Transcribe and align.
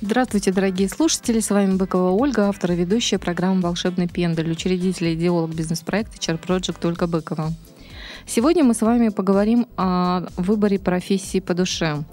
Здравствуйте, 0.00 0.52
дорогие 0.52 0.88
слушатели. 0.88 1.40
С 1.40 1.50
вами 1.50 1.74
Быкова 1.74 2.10
Ольга, 2.10 2.48
автор 2.48 2.70
и 2.70 2.76
ведущая 2.76 3.18
программы 3.18 3.62
«Волшебный 3.62 4.06
пендель», 4.06 4.48
учредитель 4.48 5.08
и 5.08 5.14
идеолог 5.14 5.52
бизнес-проекта 5.52 6.18
HR 6.18 6.40
Project 6.40 6.86
Ольга 6.86 7.08
Быкова. 7.08 7.52
Сегодня 8.24 8.62
мы 8.62 8.74
с 8.74 8.80
вами 8.80 9.08
поговорим 9.08 9.66
о 9.76 10.28
выборе 10.36 10.78
профессии 10.78 11.40
по 11.40 11.52
душе. 11.52 12.04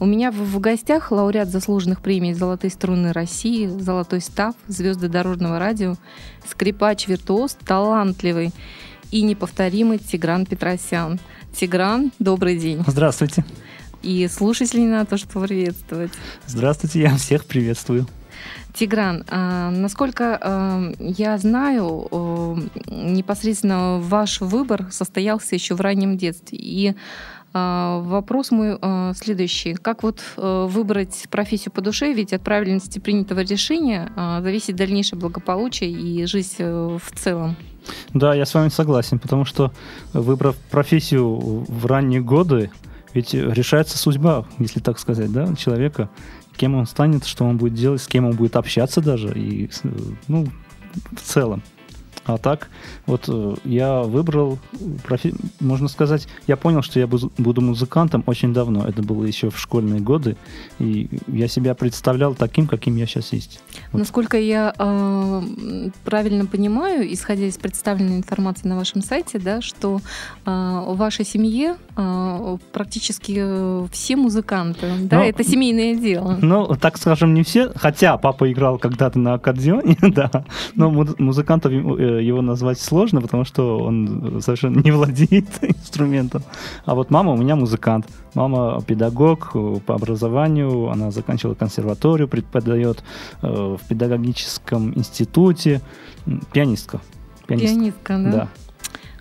У 0.00 0.06
меня 0.06 0.32
в 0.32 0.58
гостях 0.58 1.12
лауреат 1.12 1.50
заслуженных 1.50 2.00
премий 2.00 2.34
«Золотые 2.34 2.72
струны 2.72 3.12
России», 3.12 3.68
«Золотой 3.68 4.20
став», 4.20 4.56
«Звезды 4.66 5.06
дорожного 5.06 5.60
радио», 5.60 5.94
скрипач-виртуоз, 6.48 7.56
талантливый 7.64 8.50
и 9.12 9.22
неповторимый 9.22 9.98
Тигран 9.98 10.46
Петросян. 10.46 11.20
Тигран, 11.54 12.10
добрый 12.18 12.58
день. 12.58 12.82
Здравствуйте. 12.88 13.44
И 14.02 14.28
слушателей 14.28 14.86
надо 14.86 15.10
тоже 15.10 15.26
приветствовать. 15.26 16.12
Здравствуйте, 16.46 17.00
я 17.00 17.16
всех 17.16 17.44
приветствую. 17.44 18.06
Тигран, 18.72 19.24
а, 19.28 19.70
насколько 19.70 20.38
а, 20.40 20.92
я 20.98 21.38
знаю, 21.38 22.08
непосредственно 22.86 23.98
ваш 24.00 24.40
выбор 24.40 24.86
состоялся 24.90 25.54
еще 25.54 25.74
в 25.74 25.80
раннем 25.80 26.16
детстве. 26.16 26.58
И 26.58 26.94
а, 27.52 28.00
вопрос 28.00 28.52
мой 28.52 28.78
следующий. 29.14 29.74
Как 29.74 30.02
вот 30.02 30.20
выбрать 30.36 31.26
профессию 31.30 31.72
по 31.72 31.80
душе? 31.80 32.12
Ведь 32.12 32.32
от 32.32 32.42
правильности 32.42 32.98
принятого 33.00 33.40
решения 33.40 34.10
зависит 34.40 34.76
дальнейшее 34.76 35.18
благополучие 35.18 35.90
и 35.90 36.24
жизнь 36.26 36.56
э, 36.58 36.98
в 36.98 37.18
целом. 37.18 37.56
Да, 38.14 38.34
я 38.34 38.46
с 38.46 38.54
вами 38.54 38.68
согласен, 38.68 39.18
потому 39.18 39.44
что 39.44 39.72
выбрав 40.12 40.56
профессию 40.70 41.64
в 41.66 41.86
ранние 41.86 42.20
годы, 42.20 42.70
ведь 43.14 43.34
решается 43.34 43.98
судьба, 43.98 44.46
если 44.58 44.80
так 44.80 44.98
сказать, 44.98 45.32
да, 45.32 45.54
человека, 45.56 46.10
кем 46.60 46.74
он 46.74 46.86
станет, 46.86 47.24
что 47.24 47.46
он 47.46 47.56
будет 47.56 47.72
делать, 47.72 48.02
с 48.02 48.06
кем 48.06 48.26
он 48.26 48.32
будет 48.32 48.54
общаться 48.54 49.00
даже, 49.00 49.32
и, 49.32 49.70
ну, 50.28 50.46
в 51.12 51.22
целом. 51.22 51.62
А 52.34 52.38
так, 52.38 52.68
вот 53.06 53.24
э, 53.28 53.56
я 53.64 54.02
выбрал, 54.02 54.58
профи... 55.04 55.34
можно 55.58 55.88
сказать, 55.88 56.28
я 56.46 56.56
понял, 56.56 56.82
что 56.82 57.00
я 57.00 57.06
буду 57.06 57.60
музыкантом 57.60 58.22
очень 58.26 58.54
давно. 58.54 58.86
Это 58.86 59.02
было 59.02 59.24
еще 59.24 59.50
в 59.50 59.58
школьные 59.58 60.00
годы. 60.00 60.36
И 60.78 61.08
я 61.26 61.48
себя 61.48 61.74
представлял 61.74 62.34
таким, 62.34 62.66
каким 62.66 62.96
я 62.96 63.06
сейчас 63.06 63.32
есть. 63.32 63.60
Вот. 63.92 63.98
Насколько 63.98 64.38
я 64.38 64.72
э, 64.78 65.42
правильно 66.04 66.46
понимаю, 66.46 67.12
исходя 67.12 67.46
из 67.46 67.58
представленной 67.58 68.18
информации 68.18 68.68
на 68.68 68.76
вашем 68.76 69.02
сайте, 69.02 69.38
да, 69.38 69.60
что 69.60 70.00
э, 70.46 70.50
в 70.50 70.96
вашей 70.96 71.24
семье 71.24 71.76
э, 71.96 72.58
практически 72.72 73.88
все 73.90 74.16
музыканты. 74.16 74.92
Да, 75.00 75.18
Но, 75.18 75.24
это 75.24 75.42
семейное 75.42 75.94
дело. 75.94 76.38
Ну, 76.40 76.76
так 76.80 76.96
скажем, 76.96 77.34
не 77.34 77.42
все. 77.42 77.72
Хотя 77.74 78.16
папа 78.16 78.50
играл 78.50 78.78
когда-то 78.78 79.18
на 79.18 79.34
аккордеоне, 79.34 79.96
да. 80.02 80.44
Но 80.74 80.90
музыкантов 80.90 81.72
э, 81.72 82.19
его 82.20 82.42
назвать 82.42 82.80
сложно, 82.80 83.20
потому 83.20 83.44
что 83.44 83.78
он 83.78 84.40
совершенно 84.40 84.80
не 84.80 84.90
владеет 84.90 85.46
инструментом. 85.62 86.42
А 86.84 86.94
вот 86.94 87.10
мама 87.10 87.32
у 87.32 87.36
меня 87.36 87.56
музыкант. 87.56 88.06
Мама 88.34 88.80
педагог 88.86 89.52
по 89.86 89.94
образованию, 89.94 90.88
она 90.90 91.10
заканчивала 91.10 91.54
консерваторию, 91.54 92.28
преподает 92.28 93.02
э, 93.42 93.76
в 93.80 93.88
педагогическом 93.88 94.96
институте. 94.96 95.80
Пианистка. 96.52 97.00
Пианистка, 97.46 97.74
Пианистка 97.76 98.18
да? 98.18 98.30
Да 98.30 98.48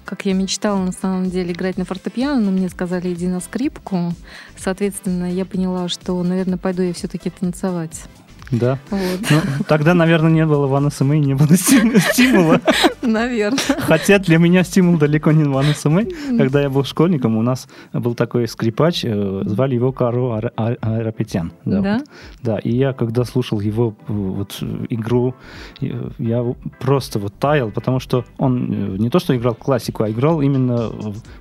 как 0.10 0.26
я 0.26 0.34
мечтала 0.34 0.80
на 0.80 0.92
самом 0.92 1.30
деле 1.30 1.52
играть 1.52 1.78
на 1.78 1.86
фортепиано, 1.86 2.42
но 2.42 2.50
мне 2.50 2.68
сказали 2.70 3.14
иди 3.14 3.28
на 3.28 3.40
скрипку. 3.40 4.12
Соответственно, 4.58 5.32
я 5.32 5.46
поняла, 5.46 5.88
что, 5.88 6.24
наверное, 6.24 6.58
пойду 6.58 6.82
я 6.82 6.94
все-таки 6.94 7.30
танцевать. 7.30 8.06
Да. 8.52 8.80
Вот. 8.90 9.20
Ну, 9.30 9.38
тогда, 9.68 9.94
наверное, 9.94 10.32
не 10.32 10.46
было 10.46 10.68
Ван 10.68 10.90
СМА 10.92 11.18
и 11.18 11.20
не 11.20 11.34
было 11.36 11.56
стимула. 11.56 12.60
Наверное. 13.02 13.60
Хотя 13.80 14.20
для 14.20 14.38
меня 14.38 14.64
стимул 14.64 14.98
далеко 14.98 15.32
не 15.32 15.44
Ван 15.44 15.66
СМА. 15.76 16.04
Когда 16.38 16.62
я 16.62 16.70
был 16.70 16.84
школьником, 16.84 17.38
у 17.38 17.42
нас 17.42 17.68
был 17.94 18.16
такой 18.16 18.48
скрипач, 18.48 19.06
э, 19.06 19.44
звали 19.46 19.76
его 19.76 19.92
Каро 19.92 20.52
Аэропетян. 20.56 21.52
Да? 21.66 21.82
Да? 21.82 22.02
да, 22.42 22.60
и 22.60 22.72
я, 22.72 22.94
когда 22.94 23.24
слушал 23.24 23.60
его 23.60 23.96
э, 24.08 24.12
вот, 24.12 24.58
игру, 24.90 25.36
я 25.80 26.56
просто 26.80 27.20
вот 27.20 27.34
таял, 27.36 27.72
потому 27.72 28.00
что 28.00 28.26
он 28.38 28.72
э, 28.72 28.98
не 28.98 29.10
то 29.10 29.20
что 29.20 29.36
играл 29.36 29.54
классику, 29.54 30.04
а 30.04 30.10
играл 30.10 30.42
именно 30.42 30.92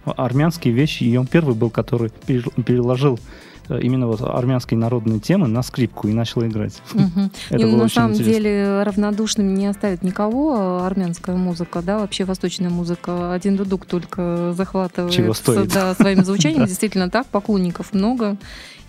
армянские 0.05 0.75
вещи, 0.75 1.05
и 1.05 1.17
он 1.17 1.27
первый 1.27 1.55
был, 1.55 1.71
который 1.71 2.11
переложил 2.11 3.19
Э, 3.19 3.48
именно 3.71 4.07
вот 4.07 4.21
армянские 4.23 4.79
народные 4.79 5.21
темы 5.21 5.49
на 5.49 5.63
скрипку 5.63 6.09
и 6.09 6.13
начала 6.13 6.47
играть. 6.47 6.83
Угу. 6.99 7.31
Это 7.51 7.67
было 7.67 7.83
на 7.83 7.89
самом 7.89 8.13
интересно. 8.13 8.33
деле 8.33 8.83
равнодушным 8.83 9.55
не 9.55 9.67
оставит 9.67 10.03
никого 10.03 10.57
а 10.59 10.87
армянская 10.87 11.37
музыка, 11.37 11.81
да, 11.81 11.99
вообще 11.99 12.25
восточная 12.25 12.71
музыка. 12.71 13.33
Один 13.33 13.57
дудук 13.57 13.87
только 13.87 14.53
захватывает 14.57 15.13
Чего 15.15 15.33
стоит. 15.33 15.73
Да, 15.73 15.95
своим 15.95 16.25
звучанием. 16.25 16.67
Действительно 16.67 17.09
так, 17.09 17.27
поклонников 17.27 17.93
много, 17.93 18.37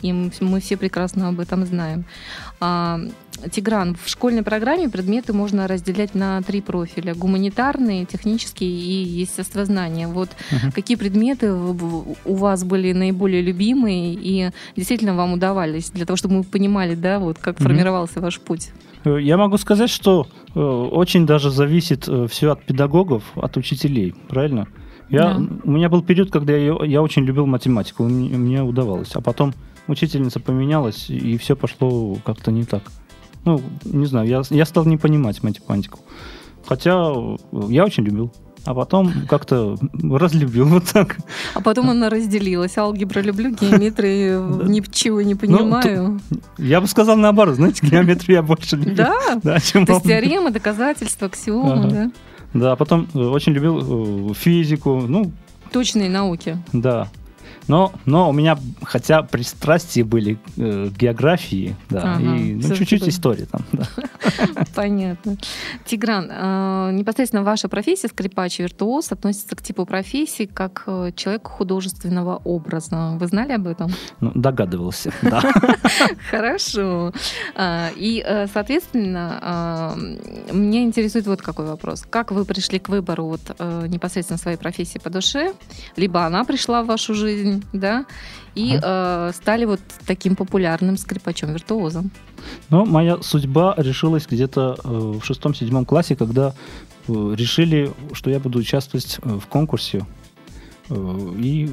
и 0.01 0.13
мы 0.13 0.59
все 0.59 0.77
прекрасно 0.77 1.29
об 1.29 1.39
этом 1.39 1.65
знаем. 1.65 2.05
А, 2.59 2.99
Тигран, 3.51 3.95
в 3.95 4.09
школьной 4.09 4.43
программе 4.43 4.89
предметы 4.89 5.33
можно 5.33 5.67
разделять 5.67 6.13
на 6.15 6.41
три 6.41 6.61
профиля. 6.61 7.15
Гуманитарные, 7.15 8.05
технические 8.05 8.69
и 8.69 9.03
естествознание. 9.21 10.07
Вот 10.07 10.29
угу. 10.51 10.71
какие 10.73 10.97
предметы 10.97 11.53
у 11.53 12.35
вас 12.35 12.63
были 12.63 12.91
наиболее 12.93 13.41
любимые 13.41 14.13
и 14.13 14.51
действительно 14.75 15.15
вам 15.15 15.33
удавались, 15.33 15.91
для 15.91 16.05
того, 16.05 16.17
чтобы 16.17 16.35
мы 16.35 16.43
понимали, 16.43 16.95
да, 16.95 17.19
вот 17.19 17.38
как 17.39 17.55
угу. 17.55 17.63
формировался 17.63 18.19
ваш 18.19 18.39
путь? 18.39 18.71
Э, 19.05 19.17
я 19.19 19.38
могу 19.38 19.57
сказать, 19.57 19.89
что 19.89 20.27
э, 20.55 20.59
очень 20.59 21.25
даже 21.25 21.51
зависит 21.51 22.07
э, 22.07 22.27
все 22.29 22.51
от 22.51 22.63
педагогов, 22.63 23.23
от 23.35 23.57
учителей, 23.57 24.13
правильно? 24.27 24.67
Я, 25.09 25.33
да. 25.33 25.41
У 25.63 25.71
меня 25.71 25.89
был 25.89 26.03
период, 26.03 26.31
когда 26.31 26.53
я, 26.53 26.75
я 26.83 27.01
очень 27.01 27.23
любил 27.23 27.45
математику, 27.45 28.03
мне, 28.03 28.38
мне 28.38 28.61
удавалось. 28.61 29.15
А 29.15 29.21
потом 29.21 29.53
учительница 29.89 30.39
поменялась, 30.39 31.09
и 31.09 31.38
все 31.38 31.55
пошло 31.55 32.17
как-то 32.25 32.51
не 32.51 32.63
так. 32.63 32.83
Ну, 33.45 33.61
не 33.83 34.05
знаю, 34.05 34.27
я, 34.27 34.41
я 34.50 34.66
стал 34.66 34.85
не 34.85 34.97
понимать 34.97 35.44
математику. 35.44 36.00
Хотя 36.66 36.91
я 37.69 37.85
очень 37.85 38.03
любил. 38.03 38.31
А 38.66 38.73
потом 38.73 39.11
как-то 39.27 39.77
разлюбил 40.03 40.66
вот 40.66 40.83
так. 40.85 41.17
А 41.53 41.61
потом 41.61 41.89
она 41.89 42.09
разделилась. 42.09 42.77
Алгебра 42.77 43.22
люблю, 43.22 43.51
геометрию 43.51 44.67
ничего 44.67 45.22
не 45.22 45.33
ну, 45.33 45.39
понимаю. 45.39 46.19
Я 46.57 46.81
бы 46.81 46.88
сказал 46.88 47.16
наоборот. 47.16 47.56
Знаете, 47.56 47.88
геометрию 47.88 48.38
я 48.38 48.44
больше 48.44 48.75
люблю. 48.75 48.95
Да? 48.95 49.39
То 49.41 49.56
есть 49.56 49.71
теорема, 50.03 50.51
доказательства, 50.51 51.27
аксиомы, 51.27 51.89
да? 51.89 52.11
Да, 52.53 52.75
потом 52.75 53.07
э, 53.13 53.19
очень 53.19 53.53
любил 53.53 54.31
э, 54.31 54.33
физику, 54.33 55.01
ну... 55.07 55.31
Точные 55.71 56.09
науки. 56.09 56.57
Да. 56.73 57.07
Но, 57.69 57.94
но 58.06 58.30
у 58.30 58.34
меня 58.34 58.57
хотя 58.81 59.22
пристрастия 59.22 60.03
были 60.03 60.40
э, 60.57 60.90
к 60.90 60.97
географии, 60.97 61.75
да, 61.90 62.16
ага, 62.16 62.35
и 62.35 62.56
ну, 62.56 62.75
чуть-чуть 62.75 63.07
истории 63.07 63.46
там. 63.46 63.62
Да. 63.72 63.85
Понятно. 64.75 65.38
Тигран, 65.85 66.30
э, 66.31 66.91
непосредственно 66.94 67.44
ваша 67.44 67.69
профессия, 67.69 68.07
скрипач 68.07 68.57
виртуоз, 68.59 69.12
относится 69.12 69.56
к 69.56 69.62
типу 69.62 69.85
профессии 69.85 70.45
как 70.45 70.83
э, 70.88 71.12
человек 71.16 71.48
художественного 71.48 72.42
образа. 72.44 73.12
Вы 73.19 73.27
знали 73.27 73.51
об 73.51 73.68
этом? 73.68 73.92
Ну, 74.19 74.31
догадывался, 74.33 75.13
да. 75.22 75.42
Хорошо. 76.31 77.13
А, 77.56 77.89
и, 77.95 78.24
э, 78.25 78.48
соответственно, 78.51 79.39
а, 79.42 79.95
меня 80.51 80.81
интересует 80.81 81.27
вот 81.27 81.44
какой 81.44 81.68
вопрос. 81.68 82.04
Как 82.10 82.31
вы 82.31 82.45
пришли 82.45 82.80
к 82.80 82.89
выбору 82.89 83.25
вот 83.25 83.42
непосредственно 83.88 84.39
своей 84.39 84.57
профессии 84.57 84.98
по 84.98 85.12
душе? 85.12 85.54
Либо 85.95 86.25
она 86.25 86.44
пришла 86.44 86.81
в 86.81 86.88
вашу 86.88 87.13
жизнь, 87.13 87.58
да, 87.73 88.06
и 88.56 88.75
ага. 88.75 89.29
э, 89.29 89.33
стали 89.35 89.65
вот 89.65 89.79
таким 90.06 90.35
популярным 90.35 90.97
скрипачом-виртуозом. 90.97 92.11
Ну, 92.69 92.85
моя 92.85 93.21
судьба 93.21 93.73
решилась 93.77 94.27
где-то 94.29 94.77
э, 94.83 94.88
в 94.88 95.23
шестом-седьмом 95.23 95.85
классе, 95.85 96.15
когда 96.15 96.53
э, 97.07 97.35
решили, 97.35 97.91
что 98.13 98.29
я 98.29 98.39
буду 98.39 98.59
участвовать 98.59 99.19
э, 99.21 99.29
в 99.38 99.47
конкурсе. 99.47 100.06
И 100.89 101.71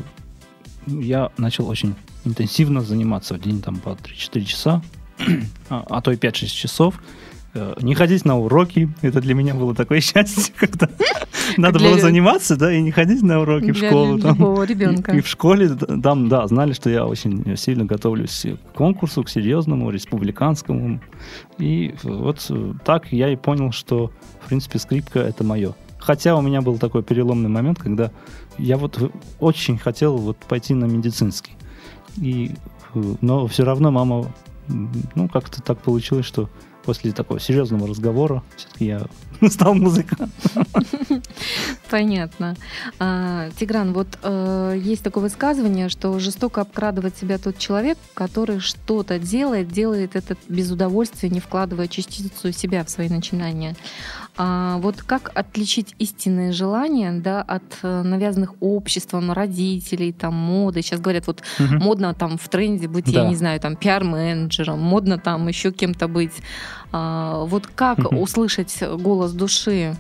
я 0.86 1.30
начал 1.38 1.68
очень 1.68 1.94
интенсивно 2.26 2.82
заниматься 2.82 3.34
в 3.34 3.40
день 3.40 3.62
там 3.62 3.76
по 3.76 3.90
3-4 3.90 4.44
часа, 4.44 4.82
а, 5.70 5.86
а 5.88 6.02
то 6.02 6.12
и 6.12 6.16
5-6 6.16 6.46
часов. 6.46 7.00
Э, 7.56 7.74
не 7.80 7.94
ходить 7.94 8.24
на 8.24 8.38
уроки. 8.38 8.88
Это 9.02 9.20
для 9.20 9.34
меня 9.34 9.54
было 9.54 9.74
такое 9.74 10.00
счастье, 10.02 10.52
когда 10.56 10.88
надо 11.56 11.78
было 11.78 11.98
заниматься, 11.98 12.56
да, 12.56 12.72
и 12.72 12.80
не 12.82 12.90
ходить 12.90 13.22
на 13.22 13.40
уроки 13.40 13.72
в 13.72 13.76
школу. 13.76 14.18
там. 14.18 14.62
ребенка. 14.62 15.12
И, 15.12 15.20
в 15.20 15.28
школе 15.28 15.70
там, 15.70 16.28
да, 16.28 16.46
знали, 16.46 16.72
что 16.72 16.90
я 16.90 17.06
очень 17.06 17.56
сильно 17.56 17.84
готовлюсь 17.84 18.46
к 18.72 18.76
конкурсу, 18.76 19.22
к 19.24 19.28
серьезному, 19.28 19.90
республиканскому. 19.90 21.00
И 21.58 21.94
вот 22.02 22.50
так 22.84 23.12
я 23.12 23.32
и 23.32 23.36
понял, 23.36 23.72
что, 23.72 24.10
в 24.44 24.48
принципе, 24.48 24.78
скрипка— 24.78 25.18
это 25.20 25.44
мое. 25.44 25.74
Хотя 25.98 26.36
у 26.36 26.42
меня 26.42 26.60
был 26.60 26.78
такой 26.78 27.02
переломный 27.02 27.48
момент, 27.48 27.78
когда 27.78 28.12
я 28.58 28.76
вот 28.76 29.12
очень 29.40 29.78
хотел 29.78 30.16
вот 30.16 30.36
пойти 30.36 30.74
на 30.74 30.84
медицинский. 30.84 31.52
И, 32.16 32.52
э, 32.94 33.14
но 33.20 33.46
все 33.46 33.64
равно 33.64 33.90
мама, 33.90 34.32
ну, 34.68 35.28
как-то 35.28 35.62
так 35.62 35.78
получилось, 35.78 36.26
что 36.26 36.48
после 36.86 37.12
такого 37.12 37.40
серьезного 37.40 37.88
разговора 37.88 38.42
все-таки 38.56 38.86
я 38.86 39.02
стал 39.50 39.74
музыкантом. 39.74 40.30
Понятно. 41.90 42.56
А, 42.98 43.50
Тигран, 43.58 43.92
вот 43.92 44.06
э, 44.22 44.80
есть 44.82 45.02
такое 45.02 45.24
высказывание, 45.24 45.88
что 45.88 46.18
жестоко 46.20 46.60
обкрадывает 46.60 47.16
себя 47.16 47.38
тот 47.38 47.58
человек, 47.58 47.98
который 48.14 48.60
что-то 48.60 49.18
делает, 49.18 49.68
делает 49.68 50.14
это 50.14 50.36
без 50.48 50.70
удовольствия, 50.70 51.28
не 51.28 51.40
вкладывая 51.40 51.88
частицу 51.88 52.52
себя 52.52 52.84
в 52.84 52.90
свои 52.90 53.08
начинания. 53.08 53.74
А, 54.38 54.76
вот 54.78 55.02
как 55.02 55.30
отличить 55.34 55.94
истинные 55.98 56.52
желания 56.52 57.12
да, 57.12 57.40
от 57.40 57.62
э, 57.82 58.02
навязанных 58.02 58.54
обществом, 58.60 59.32
родителей, 59.32 60.12
там, 60.12 60.34
моды? 60.34 60.82
Сейчас 60.82 61.00
говорят, 61.00 61.26
вот 61.26 61.42
Мгм. 61.58 61.78
модно 61.78 62.12
там 62.14 62.36
в 62.36 62.46
тренде 62.48 62.86
быть, 62.86 63.08
я 63.08 63.22
Да. 63.22 63.28
не 63.28 63.34
знаю, 63.36 63.58
там 63.60 63.76
пиар-менеджером, 63.76 64.78
модно 64.78 65.18
там 65.18 65.48
еще 65.48 65.72
кем-то 65.72 66.06
быть. 66.06 66.32
А, 66.92 67.44
вот 67.44 67.66
как 67.66 67.98
Мгм. 67.98 68.18
услышать 68.18 68.76
голос 68.98 69.32
души? 69.32 69.96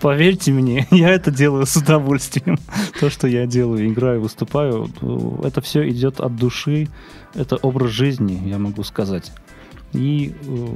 Поверьте 0.00 0.52
мне, 0.52 0.86
я 0.92 1.10
это 1.10 1.30
делаю 1.32 1.66
с 1.66 1.76
удовольствием. 1.76 2.58
То, 3.00 3.10
что 3.10 3.26
я 3.26 3.46
делаю, 3.46 3.88
играю, 3.88 4.20
выступаю, 4.20 4.88
э, 5.02 5.46
это 5.48 5.60
все 5.60 5.88
идет 5.90 6.20
от 6.20 6.36
души, 6.36 6.88
это 7.34 7.56
образ 7.56 7.90
жизни, 7.90 8.40
я 8.48 8.58
могу 8.58 8.84
сказать. 8.84 9.32
И 9.92 10.34
э, 10.42 10.68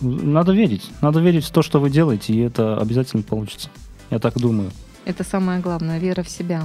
надо 0.00 0.52
верить, 0.52 0.90
надо 1.00 1.20
верить 1.20 1.44
в 1.44 1.50
то, 1.50 1.62
что 1.62 1.80
вы 1.80 1.90
делаете, 1.90 2.32
и 2.32 2.38
это 2.38 2.78
обязательно 2.78 3.22
получится. 3.22 3.68
Я 4.10 4.18
так 4.18 4.38
думаю. 4.38 4.70
Это 5.04 5.24
самое 5.24 5.60
главное, 5.60 5.98
вера 5.98 6.22
в 6.22 6.28
себя. 6.28 6.64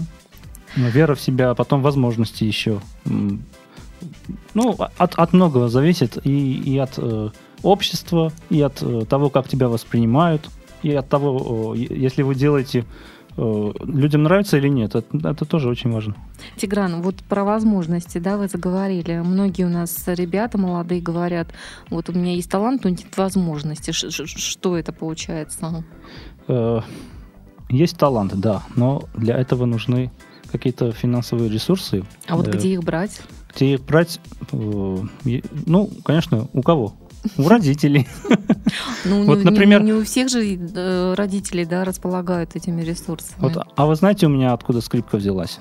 Вера 0.75 1.15
в 1.15 1.21
себя, 1.21 1.51
а 1.51 1.55
потом 1.55 1.81
возможности 1.81 2.43
еще. 2.43 2.81
Ну, 4.53 4.75
от, 4.97 5.15
от 5.15 5.33
многого 5.33 5.69
зависит 5.69 6.17
и, 6.25 6.57
и 6.57 6.77
от 6.77 6.93
э, 6.97 7.29
общества, 7.63 8.31
и 8.49 8.61
от 8.61 8.81
э, 8.81 9.05
того, 9.09 9.29
как 9.29 9.47
тебя 9.47 9.67
воспринимают, 9.67 10.49
и 10.83 10.91
от 10.93 11.09
того, 11.09 11.73
э, 11.75 11.79
если 11.79 12.21
вы 12.21 12.35
делаете, 12.35 12.85
людям 13.37 14.23
нравится 14.23 14.57
или 14.57 14.67
нет, 14.69 14.95
это, 14.95 15.17
это 15.27 15.45
тоже 15.45 15.69
очень 15.69 15.91
важно. 15.91 16.15
Тигран, 16.57 17.01
вот 17.01 17.15
про 17.23 17.43
возможности, 17.43 18.17
да, 18.17 18.37
вы 18.37 18.47
заговорили. 18.47 19.21
Многие 19.25 19.63
у 19.65 19.69
нас 19.69 20.03
ребята 20.07 20.57
молодые 20.57 21.01
говорят, 21.01 21.49
вот 21.89 22.09
у 22.09 22.13
меня 22.13 22.33
есть 22.33 22.49
талант, 22.49 22.83
но 22.83 22.89
нет 22.91 23.17
возможности. 23.17 23.91
Ш- 23.91 24.09
ш- 24.09 24.25
Что 24.25 24.77
это 24.77 24.93
получается? 24.93 25.83
Э, 26.47 26.79
Есть 27.69 27.97
талант, 27.97 28.33
да, 28.35 28.61
но 28.75 29.03
для 29.15 29.37
этого 29.37 29.65
нужны 29.65 30.11
какие-то 30.51 30.91
финансовые 30.91 31.49
ресурсы. 31.49 32.03
А 32.27 32.35
вот 32.37 32.47
Э, 32.47 32.51
где 32.51 32.73
их 32.73 32.83
брать? 32.83 33.21
Где 33.55 33.73
их 33.73 33.81
брать? 33.85 34.19
Э, 34.51 34.97
Ну, 35.65 35.89
конечно, 36.05 36.47
у 36.53 36.61
кого? 36.61 36.93
У 37.37 37.47
родителей. 37.47 38.07
Ну, 39.05 39.25
вот, 39.25 39.39
не, 39.39 39.43
например- 39.45 39.81
не- 39.81 39.87
не 39.87 39.93
у 39.93 40.03
всех 40.03 40.29
же 40.29 40.43
э, 40.43 41.13
родители, 41.15 41.63
да, 41.63 41.83
располагают 41.85 42.55
этими 42.55 42.81
ресурсами. 42.81 43.39
Вот, 43.39 43.57
а 43.75 43.85
вы 43.85 43.95
знаете, 43.95 44.25
у 44.25 44.29
меня 44.29 44.53
откуда 44.53 44.81
скрипка 44.81 45.17
взялась? 45.17 45.59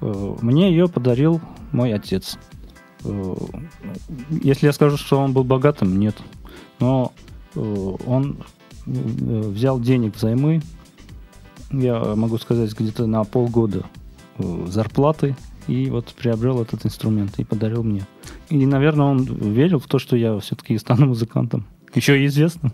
Э, 0.00 0.34
Мне 0.40 0.70
ее 0.70 0.88
подарил 0.88 1.40
мой 1.72 1.92
отец. 1.94 2.38
Э, 3.04 3.34
Если 4.30 4.66
я 4.66 4.72
скажу, 4.72 4.96
что 4.96 5.18
он 5.18 5.32
был 5.32 5.44
богатым, 5.44 5.98
нет. 5.98 6.16
Но 6.80 7.12
он 7.54 8.38
взял 8.84 9.80
денег 9.80 10.14
взаймы, 10.16 10.62
я 11.72 12.14
могу 12.14 12.38
сказать, 12.38 12.72
где-то 12.78 13.06
на 13.06 13.24
полгода 13.24 13.84
зарплаты, 14.68 15.36
и 15.66 15.90
вот 15.90 16.06
приобрел 16.14 16.60
этот 16.62 16.84
инструмент 16.86 17.38
и 17.38 17.44
подарил 17.44 17.82
мне. 17.82 18.06
И, 18.50 18.66
наверное, 18.66 19.06
он 19.06 19.24
верил 19.24 19.78
в 19.78 19.86
то, 19.86 19.98
что 19.98 20.16
я 20.16 20.38
все-таки 20.38 20.78
стану 20.78 21.06
музыкантом. 21.06 21.66
Еще 21.94 22.22
и 22.22 22.26
известным. 22.26 22.72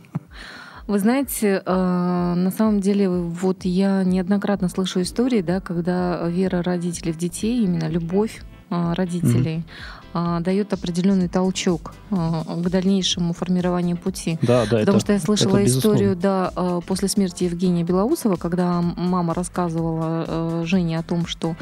Вы 0.87 0.99
знаете, 0.99 1.63
э, 1.65 2.35
на 2.37 2.51
самом 2.51 2.81
деле, 2.81 3.09
вот 3.09 3.65
я 3.65 4.03
неоднократно 4.03 4.69
слышу 4.69 5.01
истории, 5.01 5.41
да, 5.41 5.61
когда 5.61 6.29
вера 6.29 6.63
родителей 6.63 7.13
в 7.13 7.19
детей, 7.19 7.65
именно 7.65 7.89
любовь 7.89 8.43
э, 8.71 8.93
родителей, 8.95 9.59
э, 9.59 10.02
дает 10.15 10.73
определенный 10.73 11.29
толчок 11.29 11.95
э, 12.11 12.15
к 12.15 12.69
дальнейшему 12.69 13.33
формированию 13.33 13.97
пути. 13.97 14.39
Да, 14.43 14.65
да, 14.67 14.79
Потому 14.79 14.99
это- 14.99 15.01
что 15.01 15.13
я 15.15 15.19
слышала 15.21 15.57
это 15.59 15.69
историю, 15.69 16.17
да, 16.17 16.53
э, 16.55 16.81
после 16.87 17.09
смерти 17.09 17.45
Евгения 17.45 17.83
Белоусова, 17.85 18.37
когда 18.37 18.81
мама 18.83 19.35
рассказывала 19.35 20.65
Жене 20.67 20.99
о 20.99 21.03
том, 21.03 21.27
что 21.27 21.57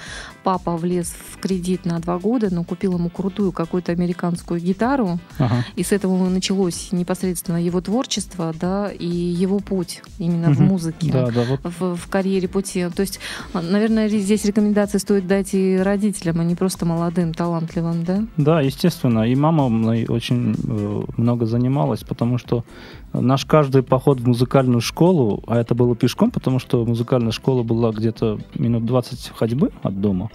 папа 0.44 0.76
влез 0.76 1.14
в 1.32 1.38
кредит 1.38 1.84
на 1.84 1.98
два 2.00 2.18
года, 2.18 2.48
но 2.52 2.64
купил 2.64 2.94
ему 2.94 3.08
крутую 3.10 3.52
какую-то 3.52 3.92
американскую 3.92 4.60
гитару, 4.60 5.18
Ага. 5.38 5.64
и 5.76 5.82
с 5.82 5.92
этого 5.92 6.28
началось 6.28 6.88
непосредственно 6.92 7.56
его 7.64 7.80
творчество, 7.80 8.54
да, 8.58 8.90
и 8.90 9.06
его 9.06 9.58
путь 9.60 10.02
именно 10.18 10.48
в 10.52 10.58
Мгм. 10.60 10.64
музыке. 10.68 11.10
Да, 11.12 11.30
да, 11.30 11.44
вот 11.44 11.60
В, 11.78 11.96
в 11.96 12.06
карьере 12.08 12.48
пути. 12.48 12.86
То 12.94 13.02
есть, 13.02 13.20
а, 13.52 13.62
наверное, 13.62 14.08
здесь 14.08 14.44
рекомендации 14.44 14.98
стоит 14.98 15.26
дать 15.26 15.54
и 15.54 15.76
родителям, 15.76 16.40
а 16.40 16.44
не 16.44 16.54
просто 16.54 16.84
молодым, 16.86 17.32
талантливым, 17.34 18.04
да? 18.04 18.24
Да, 18.44 18.60
естественно. 18.60 19.28
И 19.28 19.34
мама 19.34 19.68
мной 19.68 20.06
очень 20.08 20.54
э, 20.54 21.02
много 21.16 21.46
занималась, 21.46 22.00
потому 22.00 22.38
что 22.38 22.64
наш 23.12 23.44
каждый 23.44 23.82
поход 23.82 24.20
в 24.20 24.26
музыкальную 24.26 24.80
школу, 24.80 25.42
а 25.46 25.58
это 25.58 25.74
было 25.74 25.94
пешком, 25.96 26.30
потому 26.30 26.58
что 26.58 26.84
музыкальная 26.84 27.32
школа 27.32 27.62
была 27.62 27.90
где-то 27.92 28.38
минут 28.54 28.84
20 28.84 29.32
ходьбы 29.36 29.70
от 29.82 30.00
дома. 30.00 30.30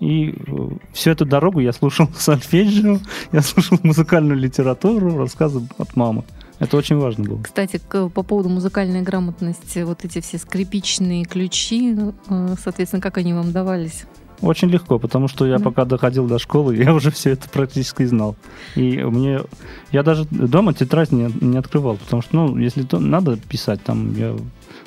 И 0.00 0.30
э, 0.30 0.68
всю 0.92 1.10
эту 1.10 1.24
дорогу 1.24 1.60
я 1.60 1.72
слушал 1.72 2.08
сольфеджио, 2.16 2.98
я 3.32 3.42
слушал 3.42 3.78
музыкальную 3.82 4.38
литературу, 4.38 5.16
рассказы 5.16 5.66
от 5.78 5.96
мамы. 5.96 6.24
Это 6.58 6.76
очень 6.76 6.96
важно 6.96 7.24
было. 7.24 7.42
Кстати, 7.42 7.80
по 7.88 8.22
поводу 8.22 8.48
музыкальной 8.48 9.02
грамотности, 9.02 9.80
вот 9.80 10.04
эти 10.04 10.20
все 10.20 10.38
скрипичные 10.38 11.24
ключи, 11.24 11.96
э, 12.28 12.54
соответственно, 12.60 13.00
как 13.00 13.18
они 13.18 13.32
вам 13.32 13.52
давались? 13.52 14.04
Очень 14.40 14.68
легко, 14.68 14.98
потому 14.98 15.28
что 15.28 15.46
я 15.46 15.58
Да. 15.58 15.64
пока 15.64 15.84
доходил 15.84 16.26
до 16.26 16.38
школы, 16.38 16.76
я 16.84 16.94
уже 16.94 17.10
все 17.10 17.30
это 17.30 17.48
практически 17.48 18.04
знал. 18.04 18.36
И 18.76 18.98
мне... 19.02 19.40
Я 19.92 20.02
даже 20.02 20.24
дома 20.30 20.74
тетрадь 20.74 21.12
не, 21.12 21.32
не 21.40 21.58
открывал, 21.58 21.96
потому 21.96 22.22
что, 22.22 22.36
ну, 22.36 22.56
если 22.56 22.82
то, 22.82 22.98
надо 22.98 23.36
писать, 23.36 23.82
там 23.82 24.14
я 24.16 24.36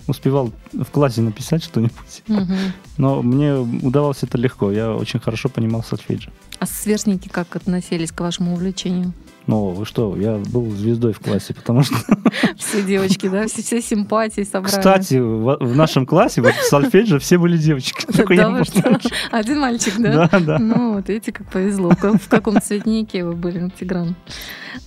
успевал 0.08 0.52
в 0.74 0.86
классе 0.86 1.22
написать 1.22 1.64
что-нибудь. 1.64 2.24
Мгм. 2.28 2.56
Но 2.98 3.22
мне 3.22 3.54
удавалось 3.56 4.24
это 4.24 4.38
легко, 4.38 4.72
я 4.72 4.92
очень 4.94 5.20
хорошо 5.20 5.50
понимал 5.50 5.84
сольфеджио. 5.84 6.32
А 6.60 6.66
сверстники 6.66 7.28
как 7.28 7.56
относились 7.56 8.12
к 8.12 8.20
вашему 8.22 8.54
увлечению? 8.54 9.14
Ну, 9.48 9.70
вы 9.70 9.86
что, 9.86 10.16
я 10.18 10.38
был 10.52 10.70
звездой 10.72 11.14
в 11.14 11.20
классе, 11.20 11.54
потому 11.54 11.84
что... 11.84 11.96
Все 12.58 12.84
девочки, 12.84 13.28
да? 13.28 13.48
Все, 13.48 13.62
все 13.64 13.82
симпатии 13.82 14.44
собрали. 14.44 14.76
Кстати, 14.76 15.16
в, 15.16 15.58
в 15.60 15.76
нашем 15.76 16.06
классе 16.06 16.42
вот 16.42 16.54
в 16.54 16.64
сольфеджио 16.64 17.20
все 17.20 17.38
были 17.38 17.58
девочки. 17.58 18.06
Да 18.42 18.64
что? 18.64 19.00
Один 19.32 19.60
мальчик, 19.60 19.96
да? 19.98 20.30
Да, 20.32 20.40
да. 20.40 20.60
Ну, 20.60 20.94
вот 20.94 21.10
видите, 21.10 21.32
как 21.32 21.50
повезло. 21.50 21.90
В 21.90 21.98
ка- 21.98 22.18
В 22.18 22.28
каком 22.30 22.62
цветнике 22.62 23.26
вы 23.26 23.34
были, 23.34 23.70
Тигран? 23.80 24.16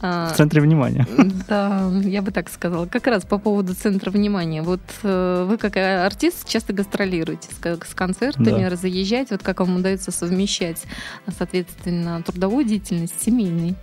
А, 0.01 0.29
В 0.33 0.37
центре 0.37 0.61
внимания. 0.61 1.07
Да, 1.49 1.91
я 2.05 2.23
бы 2.23 2.31
так 2.31 2.49
сказала. 2.49 2.87
Как 2.87 3.07
раз 3.07 3.25
по 3.25 3.39
поводу 3.39 3.75
центра 3.75 4.11
внимания. 4.11 4.63
Вот 4.63 4.81
э, 5.03 5.47
вы 5.49 5.59
как 5.59 5.77
артист 5.77 6.49
часто 6.49 6.73
гастролируете 6.73 7.49
с, 7.51 7.89
с 7.91 7.95
концертами, 7.95 8.63
Да. 8.63 8.71
разъезжать. 8.71 9.31
Вот 9.31 9.43
как 9.43 9.61
вам 9.61 9.77
удается 9.77 10.11
совмещать, 10.11 10.83
а, 11.27 11.33
соответственно, 11.37 12.23
трудовую 12.23 12.65
деятельность 12.65 13.21
с 13.21 13.25
семейной? 13.25 13.75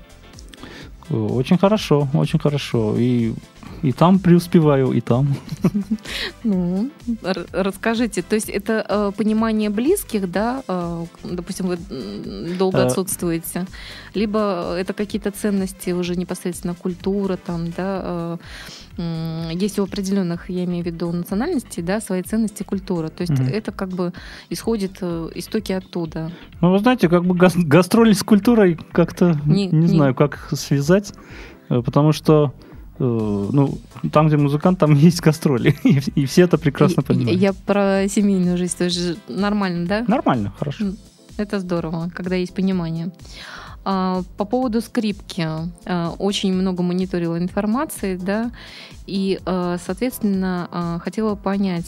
Очень 1.10 1.58
хорошо, 1.58 2.08
очень 2.13 2.39
хорошо. 2.39 2.96
И, 2.98 3.34
и 3.83 3.91
там 3.91 4.19
преуспеваю, 4.19 4.91
и 4.91 5.01
там. 5.01 5.27
Ну, 6.43 6.89
расскажите, 7.53 8.21
то 8.21 8.35
есть 8.35 8.50
это 8.50 8.85
э, 8.88 9.11
понимание 9.17 9.69
близких, 9.69 10.31
да, 10.31 10.63
э, 10.67 11.05
допустим, 11.23 11.67
вы 11.67 11.77
долго 12.57 12.79
Э. 12.79 12.85
отсутствуете, 12.85 13.65
либо 14.15 14.75
это 14.77 14.93
какие-то 14.93 15.31
ценности 15.31 15.91
уже 15.91 16.15
непосредственно 16.15 16.73
культура, 16.75 17.38
там, 17.38 17.71
да, 17.77 18.38
э, 18.97 19.51
есть 19.53 19.79
у 19.79 19.83
определенных, 19.83 20.50
я 20.50 20.63
имею 20.65 20.83
в 20.83 20.88
виду 20.88 21.11
национальностей, 21.11 21.83
да, 21.83 22.01
свои 22.01 22.21
ценности, 22.23 22.63
культура, 22.63 23.07
то 23.09 23.21
есть 23.21 23.33
Мгм. 23.33 23.47
это 23.47 23.71
как 23.71 23.89
бы 23.89 24.13
исходит 24.50 24.97
э, 25.01 25.29
истоки 25.35 25.71
оттуда. 25.73 26.31
Ну, 26.61 26.71
вы 26.71 26.79
знаете, 26.79 27.07
как 27.09 27.23
бы 27.25 27.35
гас- 27.35 27.55
гастроли 27.55 28.13
с 28.13 28.23
культурой 28.23 28.77
как-то 28.91 29.39
Не- 29.45 29.67
не, 29.67 29.77
не- 29.79 29.88
знаю, 29.88 30.15
как 30.15 30.50
связать, 30.53 31.13
э, 31.69 31.81
потому 31.81 32.11
что 32.11 32.53
ну, 33.05 33.77
там, 34.12 34.27
где 34.27 34.38
музыкант, 34.38 34.79
там 34.79 34.93
есть 35.08 35.22
гастроли. 35.22 35.75
И, 35.84 36.00
и 36.22 36.25
все 36.25 36.43
это 36.43 36.58
прекрасно 36.58 37.01
И- 37.01 37.05
понимают. 37.05 37.41
Я 37.41 37.53
про 37.53 38.08
семейную 38.08 38.58
жизнь 38.58 38.77
тоже 38.77 39.17
нормально, 39.27 39.88
да? 39.88 40.05
Нормально, 40.08 40.53
хорошо. 40.60 40.86
Это 41.38 41.60
здорово, 41.60 42.10
когда 42.13 42.36
есть 42.36 42.53
понимание. 42.53 43.12
А, 43.83 44.21
По 44.38 44.45
поводу 44.45 44.79
скрипки. 44.81 45.47
а, 45.85 46.13
Очень 46.19 46.53
много 46.53 46.83
мониторила 46.83 47.38
информации, 47.39 48.15
да, 48.15 48.51
и, 49.07 49.39
а, 49.45 49.77
соответственно, 49.83 51.00
хотела 51.03 51.35
понять 51.35 51.88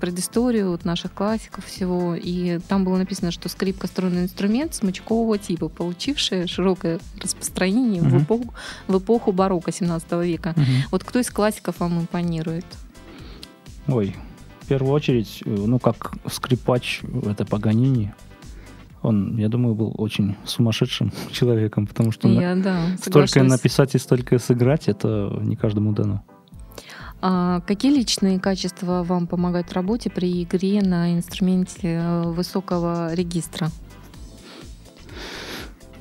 предысторию 0.00 0.70
вот 0.70 0.84
наших 0.84 1.12
классиков 1.12 1.64
всего. 1.66 2.14
И 2.14 2.58
там 2.68 2.84
было 2.84 2.96
написано, 2.96 3.30
что 3.32 3.48
скрипка 3.48 3.88
струнный 3.88 4.22
инструмент 4.24 4.74
смычкового 4.74 5.36
типа, 5.38 5.68
получивший 5.68 6.46
широкое 6.46 7.00
распространение 7.20 8.00
в 8.02 8.06
Мгм. 8.06 8.22
эпоху, 8.22 8.54
в 8.86 8.98
эпоху 8.98 9.32
барокко 9.32 9.72
17 9.72 10.22
века. 10.24 10.54
Мгм. 10.56 10.66
Вот 10.92 11.02
кто 11.04 11.18
из 11.18 11.30
классиков 11.30 11.80
вам 11.80 12.00
импонирует? 12.02 12.66
Ой, 13.88 14.14
в 14.60 14.66
первую 14.68 14.92
очередь, 14.92 15.42
э, 15.44 15.50
ну, 15.50 15.78
как 15.80 16.12
скрипач, 16.30 17.00
это 17.26 17.44
Паганини. 17.44 18.14
Он, 19.02 19.36
я 19.36 19.48
думаю, 19.48 19.74
был 19.74 19.92
очень 19.98 20.36
сумасшедшим 20.44 21.12
человеком, 21.32 21.86
потому 21.86 22.12
что 22.12 22.28
на- 22.28 22.40
Я, 22.40 22.54
да, 22.54 22.86
столько 22.98 23.42
написать 23.42 23.94
и 23.94 23.98
столько 23.98 24.38
сыграть, 24.38 24.88
это 24.88 25.38
не 25.42 25.56
каждому 25.56 25.92
дано. 25.92 26.22
А 27.20 27.60
какие 27.60 27.92
личные 27.94 28.40
качества 28.40 29.04
вам 29.04 29.28
помогают 29.28 29.68
в 29.68 29.72
работе 29.72 30.10
при 30.10 30.42
игре 30.42 30.82
на 30.82 31.14
инструменте 31.14 32.00
э, 32.02 32.22
высокого 32.24 33.14
регистра? 33.14 33.68